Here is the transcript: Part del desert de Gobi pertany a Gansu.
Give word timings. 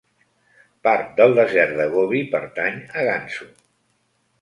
Part 0.87 1.11
del 1.19 1.35
desert 1.41 1.77
de 1.83 1.87
Gobi 1.93 2.25
pertany 2.35 2.83
a 2.97 3.09
Gansu. 3.13 3.51